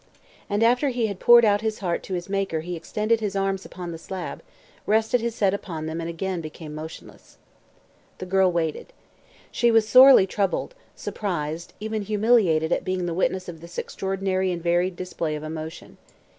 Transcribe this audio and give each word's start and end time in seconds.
And 0.49 0.63
after 0.63 0.89
he 0.89 1.05
had 1.05 1.19
poured 1.19 1.45
out 1.45 1.61
his 1.61 1.77
heart 1.77 2.01
to 2.01 2.15
his 2.15 2.27
Maker 2.27 2.61
he 2.61 2.75
extended 2.75 3.19
his 3.19 3.35
arms 3.35 3.65
upon 3.65 3.91
the 3.91 3.99
slab, 3.99 4.41
rested 4.87 5.21
his 5.21 5.39
head 5.39 5.53
upon 5.53 5.85
them 5.85 6.01
and 6.01 6.09
again 6.09 6.41
became 6.41 6.73
motionless. 6.73 7.37
The 8.17 8.25
girl 8.25 8.51
waited. 8.51 8.93
She 9.51 9.69
was 9.69 9.87
sorely 9.87 10.25
troubled, 10.25 10.73
surprised, 10.95 11.73
even 11.79 12.01
humiliated 12.01 12.71
at 12.71 12.83
being 12.83 13.05
the 13.05 13.13
witness 13.13 13.47
of 13.47 13.61
this 13.61 13.77
extraordinary 13.77 14.51
and 14.51 14.63
varied 14.63 14.95
display 14.95 15.35
of 15.35 15.43
emotion. 15.43 15.99